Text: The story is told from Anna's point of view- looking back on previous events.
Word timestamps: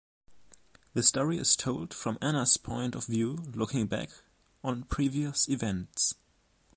The 0.95 1.03
story 1.03 1.37
is 1.37 1.55
told 1.55 1.93
from 1.93 2.17
Anna's 2.23 2.57
point 2.57 2.95
of 2.95 3.05
view- 3.05 3.51
looking 3.53 3.85
back 3.85 4.09
on 4.63 4.81
previous 4.85 5.47
events. 5.47 6.15